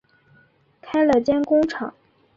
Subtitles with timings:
[0.81, 1.93] 开了间工厂